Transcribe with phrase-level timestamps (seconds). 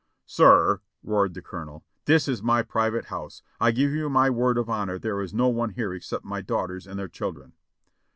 [0.25, 3.43] "Sir!" roared the Colonel, "this is my private house.
[3.59, 6.87] I give you my word of honor there is no one here except my daughters
[6.87, 7.53] and their children."